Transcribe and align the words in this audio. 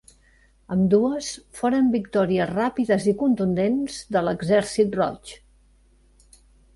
Ambdues 0.75 1.27
foren 1.57 1.91
victòries 1.95 2.49
ràpides 2.51 3.05
i 3.11 3.13
contundents 3.19 3.99
de 4.17 4.23
l'Exèrcit 4.29 4.97
Roig. 5.01 5.35